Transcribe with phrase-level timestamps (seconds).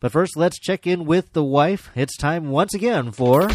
[0.00, 1.90] But first, let's check in with the wife.
[1.94, 3.48] It's time once again for.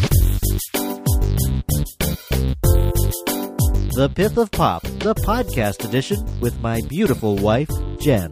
[3.92, 7.68] The Pith of Pop, the podcast edition with my beautiful wife,
[7.98, 8.30] Jen.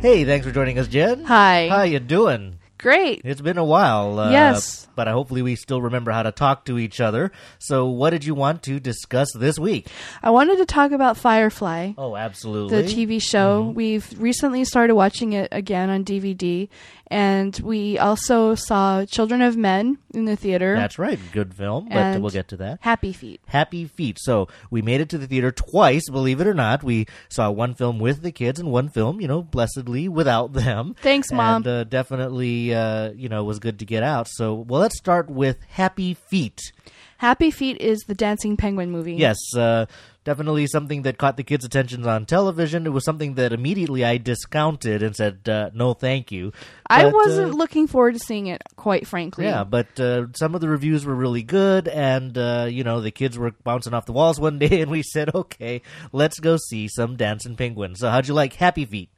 [0.00, 1.24] Hey, thanks for joining us, Jen.
[1.24, 1.68] Hi.
[1.68, 2.53] How you doing?
[2.84, 3.22] Great.
[3.24, 4.18] It's been a while.
[4.20, 4.86] Uh, Yes.
[4.94, 7.32] But hopefully we still remember how to talk to each other.
[7.58, 9.88] So what did you want to discuss this week?
[10.22, 12.82] I wanted to talk about Firefly, Oh, absolutely.
[12.82, 13.64] the TV show.
[13.64, 13.74] Mm-hmm.
[13.74, 16.68] We've recently started watching it again on DVD,
[17.08, 20.74] and we also saw Children of Men in the theater.
[20.76, 21.18] That's right.
[21.32, 22.78] Good film, but we'll get to that.
[22.80, 23.40] Happy Feet.
[23.46, 24.18] Happy Feet.
[24.20, 26.82] So we made it to the theater twice, believe it or not.
[26.82, 30.94] We saw one film with the kids and one film, you know, blessedly without them.
[31.00, 31.56] Thanks, Mom.
[31.56, 34.28] And uh, definitely, uh, you know, was good to get out.
[34.28, 36.72] So, well, let's start with Happy Feet.
[37.18, 39.14] Happy Feet is the Dancing Penguin movie.
[39.14, 39.86] Yes, uh,
[40.24, 42.86] definitely something that caught the kids' attention on television.
[42.86, 46.52] It was something that immediately I discounted and said, uh, no, thank you.
[46.88, 49.44] I But, uh, wasn't looking forward to seeing it, quite frankly.
[49.44, 53.10] Yeah, but uh, some of the reviews were really good, and uh, you know the
[53.10, 56.88] kids were bouncing off the walls one day, and we said, "Okay, let's go see
[56.88, 59.10] some dancing penguins." So, how'd you like Happy Feet?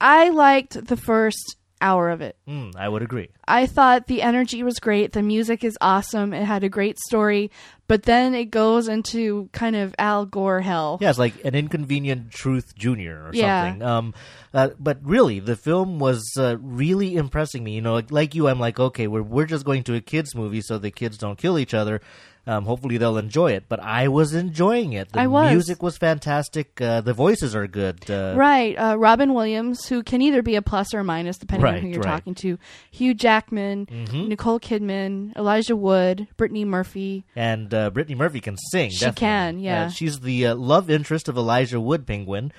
[0.00, 2.36] I liked the first hour of it.
[2.48, 3.28] Mm, I would agree.
[3.46, 5.12] I thought the energy was great.
[5.12, 6.32] The music is awesome.
[6.32, 7.50] It had a great story,
[7.88, 10.98] but then it goes into kind of Al Gore hell.
[11.00, 13.64] Yeah, it's like an inconvenient truth junior or Yeah.
[13.64, 13.82] something.
[13.82, 14.14] Um,
[14.54, 17.74] uh, but really, the film was uh, really impressing me.
[17.74, 20.34] You know, like, like you, I'm like, okay, we're we're just going to a kids
[20.34, 22.00] movie, so the kids don't kill each other.
[22.48, 23.64] Um, hopefully, they'll enjoy it.
[23.68, 25.10] But I was enjoying it.
[25.10, 25.50] The I was.
[25.50, 26.80] music was fantastic.
[26.80, 28.08] Uh, the voices are good.
[28.08, 28.76] Uh, Right.
[28.78, 31.88] Uh, Robin Williams, who can either be a plus or a minus depending on who
[31.88, 32.04] you're right.
[32.06, 32.10] Mm-hmm.
[32.12, 32.58] talking to,
[32.92, 37.24] Hugh Jackman, Nicole Kidman, Elijah Wood, Brittany Murphy.
[37.34, 38.90] and uh, Brittany Murphy can sing.
[38.90, 39.20] She definitely.
[39.20, 39.84] can, yeah.
[39.84, 42.52] Uh, she's the uh, love interest of Elijah Wood Penguin.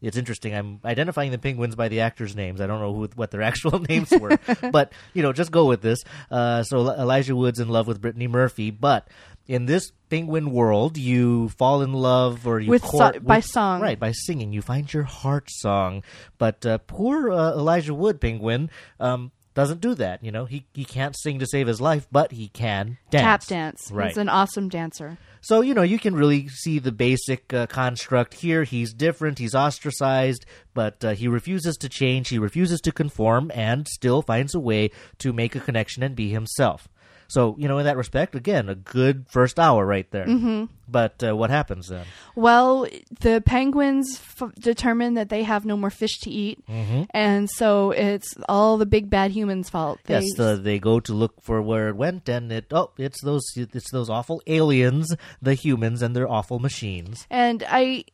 [0.00, 0.54] It's interesting.
[0.54, 2.60] I'm identifying the penguins by the actors' names.
[2.60, 4.38] I don't know who, what their actual names were,
[4.70, 6.04] but you know, just go with this.
[6.30, 9.08] Uh, so Elijah Wood's in love with Brittany Murphy, but
[9.48, 13.46] in this penguin world, you fall in love or you With court so- by with-
[13.46, 13.80] song.
[13.80, 13.98] right?
[13.98, 16.04] By singing, you find your heart song.
[16.38, 18.70] But uh, poor uh, Elijah Wood penguin.
[19.00, 20.44] Um, doesn't do that, you know.
[20.44, 23.24] He he can't sing to save his life, but he can dance.
[23.24, 23.90] Tap dance.
[23.90, 24.06] right?
[24.06, 25.18] He's an awesome dancer.
[25.40, 28.62] So, you know, you can really see the basic uh, construct here.
[28.62, 33.88] He's different, he's ostracized, but uh, he refuses to change, he refuses to conform, and
[33.88, 36.88] still finds a way to make a connection and be himself.
[37.28, 40.26] So, you know, in that respect, again, a good first hour right there.
[40.26, 40.64] Mm-hmm.
[40.88, 42.06] But uh, what happens then?
[42.34, 42.86] Well,
[43.20, 46.64] the penguins f- determine that they have no more fish to eat,
[47.10, 49.98] and so it's all the big bad humans' fault.
[50.04, 53.22] They, yes, the, they go to look for where it went, and it oh, it's
[53.22, 57.26] those it's those awful aliens, the humans, and their awful machines.
[57.30, 58.04] and I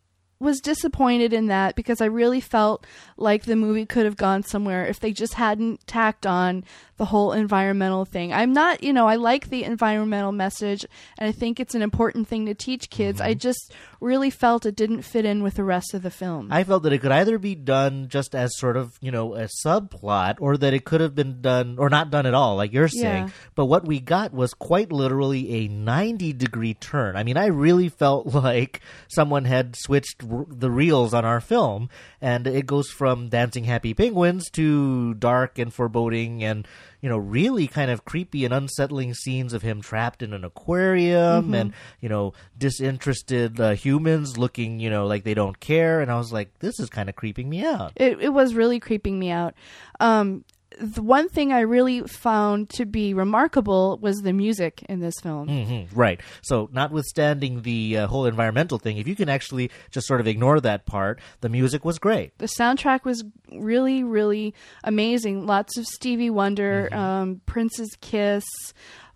[0.41, 2.85] was disappointed in that because I really felt
[3.17, 6.65] like the movie could have gone somewhere if they just hadn't tacked on
[6.97, 8.33] the whole environmental thing.
[8.33, 10.87] I'm not, you know, I like the environmental message
[11.19, 13.21] and I think it's an important thing to teach kids.
[13.21, 13.31] Mm-hmm.
[13.31, 16.49] I just really felt it didn't fit in with the rest of the film.
[16.53, 19.49] I felt that it could either be done just as sort of, you know, a
[19.65, 22.89] subplot or that it could have been done or not done at all, like you're
[22.89, 23.25] saying.
[23.25, 23.31] Yeah.
[23.55, 27.17] But what we got was quite literally a 90 degree turn.
[27.17, 31.89] I mean, I really felt like someone had switched r- the reels on our film
[32.21, 36.69] and it goes from dancing happy penguins to dark and foreboding and,
[37.05, 41.53] you know, really kind of creepy and unsettling scenes of him trapped in an aquarium
[41.53, 46.01] and, you know, disinterested uh, humans looking, you know, like they don't care.
[46.01, 47.93] And I was like, this is kind of creeping me out.
[47.97, 49.53] it, it was really creeping me out.
[50.01, 50.47] Um,
[50.81, 55.49] the one thing I really found to be remarkable was the music in this film.
[55.49, 56.21] hmm right.
[56.43, 60.61] So, notwithstanding the uh, whole environmental thing, if you can actually just sort of ignore
[60.61, 62.37] that part, the music was great.
[62.39, 64.53] the soundtrack was really really
[64.83, 66.99] amazing lots of stevie wonder Mm-hmm.
[66.99, 68.45] um, prince's kiss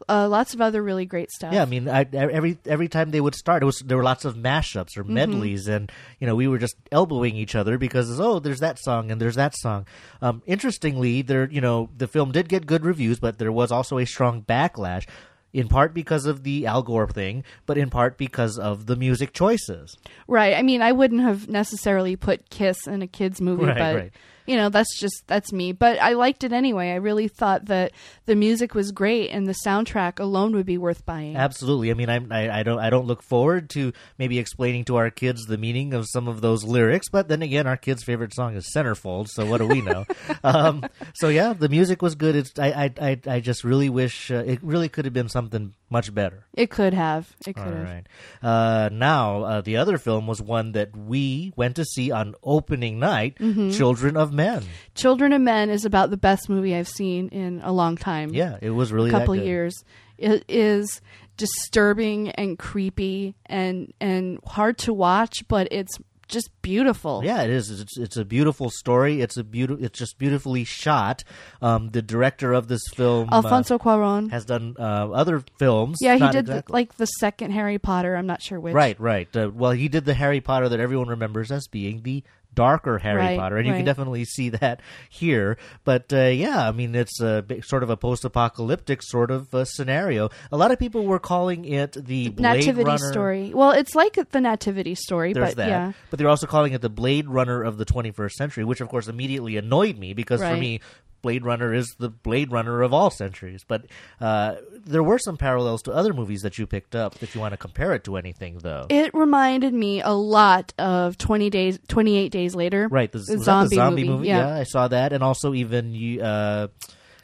[0.08, 3.20] uh, lots of other really great stuff Yeah, I mean, I, every every time they
[3.20, 5.00] would start, it was there were lots of mashups Mm-hmm.
[5.00, 8.78] or medleys, and you know we were just elbowing each other because oh, there's that
[8.78, 9.86] song and there's that song.
[10.22, 13.98] Um, interestingly, there you know the film did get good reviews, but there was also
[13.98, 15.06] a strong backlash.
[15.54, 19.32] In part because of the Al Gore thing, but in part because of the music
[19.32, 19.96] choices.
[20.28, 23.96] right i mean i wouldn't have necessarily put kiss in a kids movie Right, but
[23.96, 24.12] right.
[24.48, 27.92] You know that's just that's me but i liked it anyway i really thought that
[28.26, 31.90] the music was great and the soundtrack alone would be worth buying Absolutely.
[31.90, 35.10] I mean, I'm, I I don't I don't look forward to maybe explaining to our
[35.10, 37.08] kids the meaning of some of those lyrics.
[37.08, 40.04] But then again, our kids' favorite song is Centerfold, so what do we know?
[40.44, 40.84] um,
[41.14, 42.36] so yeah, the music was good.
[42.36, 45.74] It's I I I, I just really wish uh, it really could have been something
[45.90, 46.44] much better.
[46.54, 47.34] It could have.
[47.46, 47.84] It could All have.
[47.84, 48.06] right.
[48.42, 52.98] Uh, now, uh, the other film was one that we went to see on opening
[52.98, 53.70] night Mm-hmm.
[53.70, 54.64] Children of Men.
[54.94, 58.30] Children of Men is about the best movie I've seen in a long time.
[58.30, 59.74] Yeah, it was really a couple years.
[60.16, 61.00] It is
[61.36, 65.96] disturbing and creepy and and hard to watch, but it's
[66.28, 67.22] just beautiful.
[67.24, 67.80] Yeah, it is.
[67.80, 69.20] It's, it's a beautiful story.
[69.20, 69.82] It's a beautiful.
[69.84, 71.24] It's just beautifully shot.
[71.62, 74.30] Um, the director of this film, uh, Alfonso Cuarón.
[74.30, 75.98] has done uh, other films.
[76.00, 78.14] Yeah, he did exactly- like the second Harry Potter.
[78.14, 78.74] I'm not sure which.
[78.74, 79.34] Right, right.
[79.34, 82.22] Uh, well, he did the Harry Potter that everyone remembers as being the
[82.58, 85.56] darker Harry Right, Potter, and you can definitely see that here.
[85.84, 90.30] But uh, yeah, I mean, it's a sort of a post-apocalyptic sort of uh, scenario.
[90.50, 93.12] A lot of people were calling it the Blade Nativity Runner.
[93.12, 93.54] story.
[93.54, 95.92] Well, it's like the Nativity story, There's but that, yeah.
[96.10, 99.06] but they're also calling it the Blade Runner of the 21st century, which of course
[99.06, 100.80] immediately annoyed me because for me,
[101.28, 103.62] Blade Runner is the Blade Runner of all centuries.
[103.68, 103.84] But
[104.18, 107.22] uh, there were some parallels to other movies that you picked up.
[107.22, 111.18] If you want to compare it to anything, though, It reminded me a lot of
[111.18, 112.88] 20 days 28 days later.
[112.88, 114.28] Right, the, the was that zombie, the zombie movie.
[114.28, 114.54] Yeah.
[114.54, 116.68] I saw that, and also even you, uh,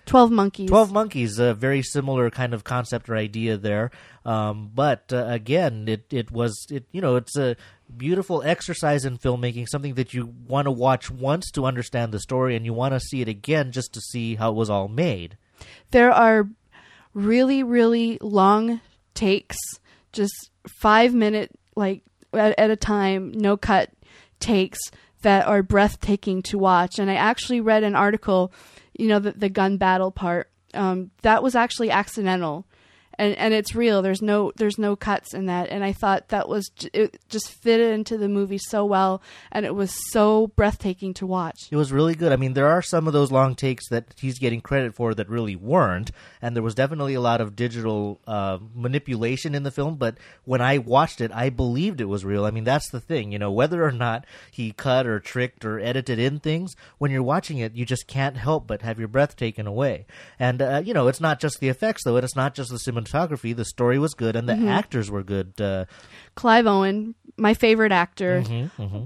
[0.07, 0.69] 12 monkeys.
[0.69, 3.91] Twelve Monkeys, a very similar kind of concept or idea there.
[4.25, 7.57] Um, but uh, again, it it was it you know it's a
[7.97, 12.57] beautiful exercise in filmmaking, something that you want to watch once to understand the story,
[12.57, 15.37] and you want to see it again just to see how it was all made.
[15.91, 16.49] There are
[17.15, 18.81] really really long
[19.15, 19.57] takes,
[20.13, 22.03] just 5 minute like
[22.33, 23.91] at, at a time, no cut
[24.41, 24.79] takes
[25.23, 26.99] that are breathtaking to watch.
[26.99, 28.53] And I actually read an article,
[28.95, 30.51] you know, the, the gun battle part.
[30.73, 32.67] Um, that was actually accidental.
[33.19, 34.03] And, and it's real.
[34.03, 37.93] There's no there's no cuts in that, and I thought that was it just fitted
[37.93, 39.23] into the movie so well,
[39.53, 41.69] and it was so breathtaking to watch.
[41.71, 42.33] It was really good.
[42.33, 45.29] I mean, there are some of those long takes that he's getting credit for that
[45.29, 46.11] really weren't,
[46.43, 49.97] and there was definitely a lot of digital uh, manipulation in the film.
[49.97, 52.45] But when I watched it, I believed it was real.
[52.45, 55.79] I mean, that's the thing, you know, whether or not he cut or tricked or
[55.79, 59.37] edited in things, when you're watching it, you just can't help but have your breath
[59.37, 60.07] taken away.
[60.39, 62.77] And uh, you know, it's not just the effects though, and it's not just the
[62.79, 63.04] cinematography.
[63.53, 65.61] The story was good, and the actors were good.
[65.61, 65.85] Uh,
[66.35, 68.45] Clive Owen, my favorite actor,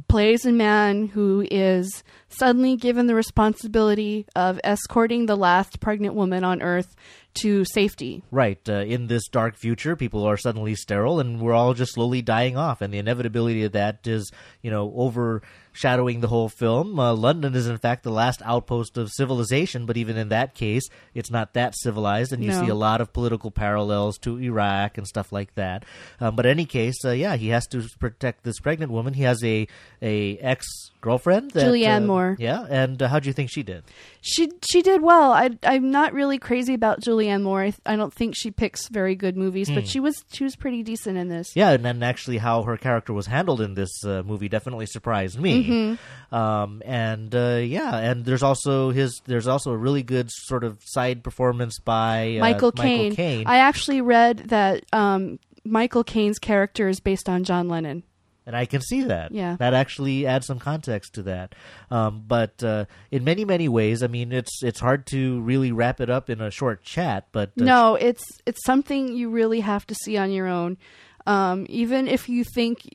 [0.09, 6.45] plays a man who is suddenly given the responsibility of escorting the last pregnant woman
[6.45, 6.95] on Earth
[7.35, 8.23] to safety.
[8.31, 8.59] Right.
[8.69, 12.57] Uh, in this dark future, people are suddenly sterile, and we're all just slowly dying
[12.57, 12.81] off.
[12.81, 16.99] And the inevitability of that is, you know, overshadowing the whole film.
[16.99, 20.89] Uh, London is, in fact, the last outpost of civilization, but even in that case,
[21.15, 22.61] it's not that civilized, and you No.
[22.61, 25.85] see a lot of political parallels to Iraq and stuff like that.
[26.21, 29.15] Um, but in any case, uh, yeah, he has to protect this pregnant woman.
[29.15, 29.67] He has a
[30.00, 30.67] a ex
[31.00, 32.37] girlfriend, Julianne uh, Moore.
[32.38, 33.85] Yeah, and uh, how do you think she did?
[34.20, 35.32] She she did well.
[35.32, 37.62] I I'm not really crazy about Julianne Moore.
[37.62, 40.82] I, I don't think she picks very good movies, but she was she was pretty
[40.82, 41.55] decent in this.
[41.55, 45.41] Yeah, and then actually how her character was handled in this uh, movie definitely surprised
[45.41, 45.64] me.
[45.64, 46.35] Mm-hmm.
[46.35, 50.79] Um, and uh, yeah, and there's also his there's also a really good sort of
[50.85, 53.14] side performance by uh, Michael Caine.
[53.14, 53.47] Caine.
[53.47, 55.38] I actually read that um,
[55.70, 58.03] Michael Caine's character is based on John Lennon.
[58.47, 59.32] and I can see that.
[59.32, 59.56] Yeah.
[59.59, 61.55] that actually adds some context to that.
[61.91, 66.00] Um, but uh, in many many ways, I mean, it's it's hard to really wrap
[66.00, 67.29] it up in a short chat.
[67.31, 70.79] But uh, No, it's it's something you really have to see on your own.
[71.26, 72.88] Um, even if you think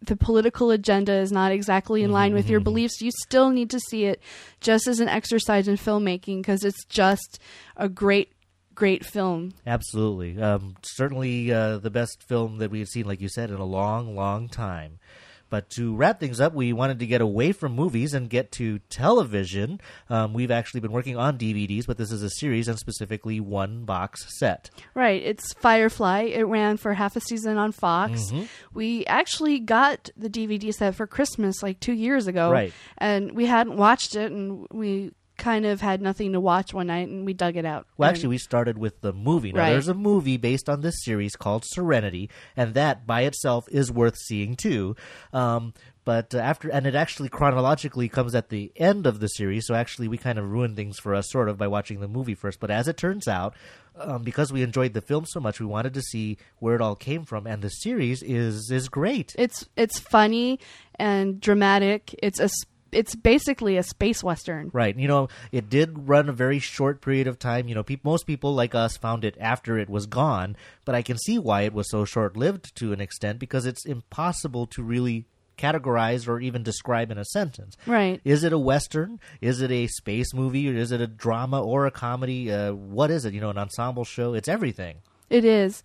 [0.00, 3.80] the political agenda is not exactly in line with your beliefs, you still need to
[3.80, 4.22] see it
[4.60, 7.40] just as an exercise in filmmaking because it's just
[7.76, 8.32] a great,
[8.76, 9.52] great film.
[9.66, 10.40] Absolutely.
[10.40, 14.14] Um, certainly uh, the best film that we've seen, like you said, in a long,
[14.14, 15.00] long time.
[15.48, 18.80] But to wrap things up, we wanted to get away from movies and get to
[18.90, 19.80] television.
[20.10, 23.84] Um, we've actually been working on DVDs, but this is a series and specifically one
[23.84, 24.70] box set.
[24.94, 25.22] Right.
[25.22, 26.22] It's Firefly.
[26.22, 28.24] It ran for half a season on Fox.
[28.24, 28.44] Mm-hmm.
[28.74, 32.50] We actually got the DVD set for Christmas like two years ago.
[32.50, 32.72] Right.
[32.98, 37.08] And we hadn't watched it, and we kind of had nothing to watch one night,
[37.08, 37.86] and we dug it out.
[37.96, 39.52] Well, actually, we started with the movie.
[39.52, 39.70] Now, Right.
[39.70, 44.16] there's a movie based on this series called Serenity, and that by itself is worth
[44.16, 44.96] seeing too.
[45.32, 45.74] Um,
[46.04, 49.74] but uh, after, and it actually chronologically comes at the end of the series, so
[49.74, 52.60] actually we kind of ruined things for us, sort of, by watching the movie first.
[52.60, 53.54] But as it turns out,
[53.98, 56.94] um, because we enjoyed the film so much, we wanted to see where it all
[56.94, 59.34] came from, and the series is is great.
[59.38, 60.60] It's it's funny
[60.96, 62.14] and dramatic.
[62.22, 62.64] It's a s-
[62.96, 64.70] it's basically a space western.
[64.72, 64.96] Right.
[64.96, 67.68] You know, it did run a very short period of time.
[67.68, 71.02] You know, peop most people like us found it after it was gone, but I
[71.02, 74.82] can see why it was so short lived to an extent because it's impossible to
[74.82, 75.26] really
[75.58, 77.76] categorize or even describe in a sentence.
[77.86, 78.20] Right.
[78.24, 79.20] Is it a western?
[79.40, 80.68] Is it a space movie?
[80.70, 82.50] Or is it a drama or a comedy?
[82.50, 83.34] Uh, what is it?
[83.34, 84.34] You know, an ensemble show?
[84.34, 84.96] It's everything.
[85.28, 85.82] It is.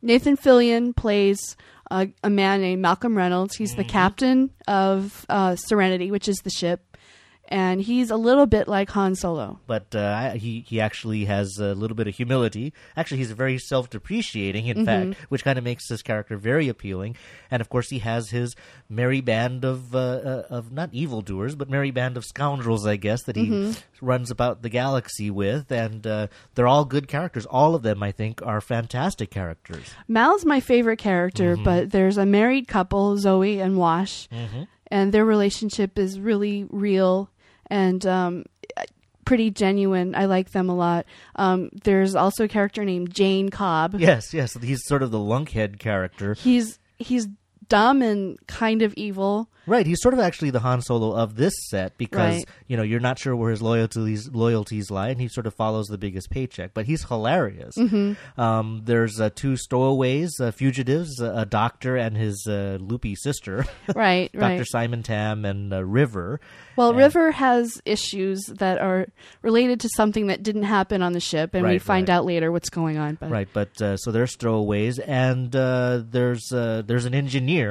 [0.00, 1.56] Nathan Fillion plays
[1.92, 3.56] a, a man named Malcolm Reynolds.
[3.56, 3.82] He's Mm-hmm.
[3.82, 6.91] the captain of uh, Serenity, which is the ship,
[7.52, 9.60] and he's a little bit like Han Solo.
[9.66, 12.72] but uh, he he actually has a little bit of humility.
[12.96, 15.12] Actually, he's very self depreciating, in Mm-hmm.
[15.12, 17.14] fact, which kind of makes this character very appealing.
[17.50, 18.56] And of course, he has his
[18.88, 23.22] merry band of uh, uh, of not evildoers, but merry band of scoundrels, I guess,
[23.24, 23.72] that he Mm-hmm.
[24.06, 27.44] runs about the galaxy with, and uh, they're all good characters.
[27.46, 29.86] All of them, I think, are fantastic characters.
[30.08, 31.64] Mal's my favorite character, Mm-hmm.
[31.64, 34.26] but there's a married couple, Zoe and Wash,
[34.88, 37.28] and their relationship is really real
[37.68, 38.44] and um,
[39.24, 40.14] pretty genuine.
[40.14, 41.06] I like them a lot.
[41.36, 43.94] Um, there's also a character named Jayne Cobb.
[43.98, 46.34] Yes, yes, he's sort of the lunkhead character.
[46.34, 47.28] He's he's
[47.72, 49.48] dumb and kind of evil.
[49.64, 52.44] Right, he's sort of actually the Han Solo of this set because Right.
[52.66, 55.86] you know you're not sure where his loyalties loyalties lie, and he sort of follows
[55.86, 56.74] the biggest paycheck.
[56.74, 57.76] But he's hilarious.
[57.78, 58.40] Mm-hmm.
[58.40, 63.64] Um, there's uh, two stowaways, uh, fugitives, uh, a doctor and his uh, loopy sister,
[63.94, 64.66] Right, Doctor right.
[64.66, 66.40] Simon Tam and uh, River.
[66.74, 69.06] Well, And- River has issues that are
[69.42, 72.16] related to something that didn't happen on the ship, and we find right.
[72.16, 73.14] out later what's going on.
[73.14, 77.61] But Right, but uh, so there's stowaways, and uh, there's uh, there's an engineer.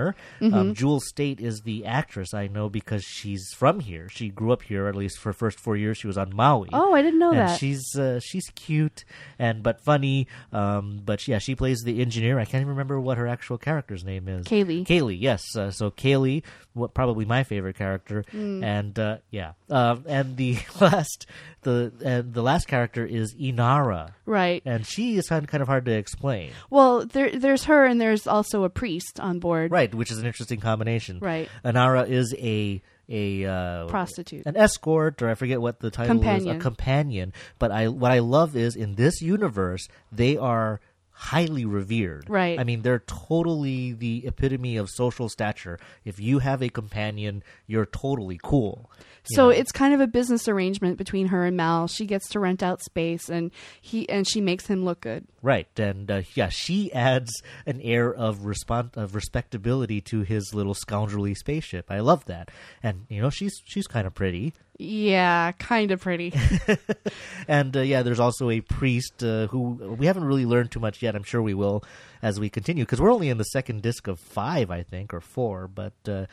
[0.42, 0.54] Mm-hmm.
[0.54, 4.10] Um, Jewel Staite is the actress I know because she's from here.
[4.10, 5.98] She grew up here, at least for first four years.
[5.98, 6.70] She was on Maui.
[6.74, 7.60] oh, I didn't know and that.
[7.60, 9.04] she's uh, she's cute
[9.40, 10.28] and but funny.
[10.52, 12.40] Um, but yeah, she plays the engineer.
[12.40, 14.46] I can't even remember what her actual character's name is.
[14.46, 14.86] Kaylee.
[14.86, 15.44] Kaylee, yes.
[15.56, 16.44] Uh, so Kaylee,
[16.74, 18.64] what probably my favorite character, Mm.
[18.64, 21.26] and uh, yeah, um, and the last
[21.64, 24.62] the and the last character is Inara, right.
[24.66, 28.26] and she is kind kind of hard to explain, Well, there, there's her, and there's
[28.28, 29.71] also a priest on board.
[29.72, 29.96] Right?
[29.96, 31.20] Which is an interesting combination.
[31.20, 31.50] Right.
[31.64, 34.46] Inara is a a uh, Prostitute.
[34.46, 37.34] an escort, or I forget what the title is, a companion.
[37.58, 40.80] But I, what I love is in this universe, they are
[41.22, 42.28] highly revered.
[42.28, 42.60] Right.
[42.60, 45.80] I mean, they're totally the epitome of social stature.
[46.04, 48.90] If you have a companion, you're totally cool.
[49.30, 49.50] you So know?
[49.50, 51.88] it's kind of a business arrangement between her and Mal.
[51.88, 55.28] She gets to rent out space, and he and she makes him look good.
[55.44, 57.32] Right, and uh, yeah, she adds
[57.68, 61.86] an air of respon- of respectability to his little scoundrelly spaceship.
[61.92, 62.50] I love that,
[62.82, 64.54] and you know, she's she's kind of pretty.
[64.84, 66.34] Yeah, kind of pretty.
[67.48, 71.02] And uh, yeah, there's also a priest uh, who we haven't really learned too much
[71.02, 71.16] yet.
[71.16, 71.84] I'm sure we will
[72.22, 75.22] as we continue because we're only in the second disc of five, I think, or
[75.22, 75.68] four.
[75.68, 76.26] But uh,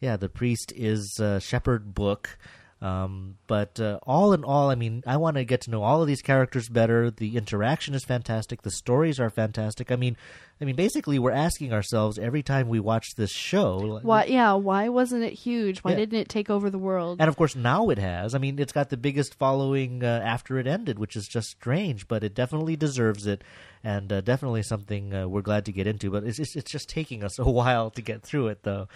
[0.00, 2.38] yeah, the priest is Shepherd Book.
[2.82, 6.02] Um, but uh, all in all, I mean, I want to get to know all
[6.02, 7.10] of these characters better.
[7.10, 8.62] The interaction is fantastic.
[8.62, 9.90] The stories are fantastic.
[9.90, 10.14] I mean,
[10.60, 14.00] I mean, basically, we're asking ourselves every time we watch this show.
[14.02, 14.24] why?
[14.24, 15.78] Yeah, why wasn't it huge?
[15.80, 15.96] Why Yeah.
[15.98, 17.16] didn't it take over the world?
[17.18, 18.34] And of course, now it has.
[18.34, 22.06] I mean, it's got the biggest following uh, after it ended, which is just strange,
[22.08, 23.42] but it definitely deserves it,
[23.82, 26.10] and uh, definitely something uh, we're glad to get into.
[26.10, 28.86] But it's, it's it's just taking us a while to get through it, though.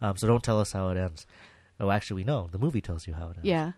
[0.00, 1.26] Um, so don't tell us how it ends.
[1.78, 3.40] Oh, actually, we know the movie tells you how it ends.
[3.44, 3.72] yeah.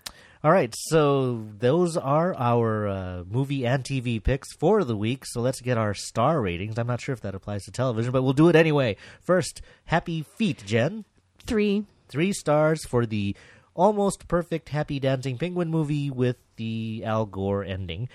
[0.44, 5.26] All right, so those are our uh, movie and TV picks for the week.
[5.26, 6.78] So let's get our star ratings.
[6.78, 8.96] I'm not sure if that applies to television, but we'll do it anyway.
[9.20, 11.04] First, Happy Feet, Jen
[11.44, 11.86] Three.
[12.08, 13.34] three stars for the
[13.74, 18.08] almost perfect Happy Dancing Penguin movie with the Al Gore ending.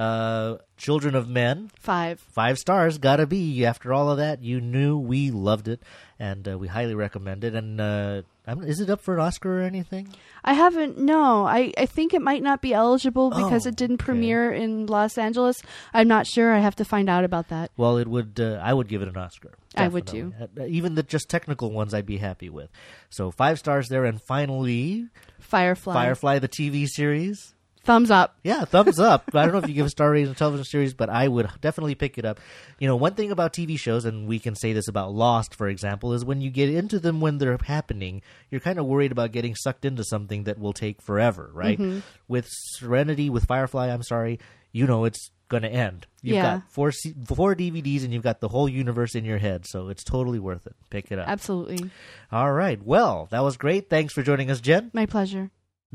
[0.00, 2.20] Uh, Children of Men, Five.
[2.32, 3.66] five stars, gotta be.
[3.66, 5.82] After all of that, you knew we loved it,
[6.18, 7.54] and uh, we highly recommend it.
[7.54, 10.08] And uh, I'm, is it up for an Oscar or anything?
[10.42, 10.96] I haven't.
[10.96, 14.04] No, I, I think it might not be eligible because Oh, it didn't okay.
[14.06, 15.60] premiere in Los Angeles.
[15.92, 16.54] I'm not sure.
[16.54, 17.70] I have to find out about that.
[17.76, 18.40] Well, it would.
[18.40, 19.52] Uh, I would give it an Oscar.
[19.76, 20.32] I would too.
[20.40, 22.70] Uh, even the just technical ones, I'd be happy with.
[23.10, 25.08] So five stars there, and finally,
[25.40, 25.92] Firefly.
[25.92, 27.54] Firefly, the TV series.
[27.82, 28.36] Thumbs up.
[28.44, 29.24] Yeah, thumbs up.
[29.34, 31.26] I don't know if you give a star rating to a television series, but I
[31.28, 32.38] would definitely pick it up.
[32.78, 35.66] You know, one thing about TV shows, and we can say this about Lost, for
[35.68, 38.20] example, is when you get into them when they're happening,
[38.50, 41.78] you're kind of worried about getting sucked into something that will take forever, right?
[41.78, 42.00] Mm-hmm.
[42.28, 44.38] With Serenity, with Firefly, I'm sorry,
[44.72, 46.06] you know it's going to end.
[46.22, 46.56] You've Yeah.
[46.58, 49.88] got four C- four DVDs, and you've got the whole universe in your head, so
[49.88, 50.76] it's totally worth it.
[50.90, 51.28] Pick it up.
[51.28, 51.90] Absolutely.
[52.30, 52.80] All right.
[52.84, 53.88] Well, that was great.
[53.90, 54.90] Thanks for joining us, Jen.
[54.92, 55.50] My pleasure.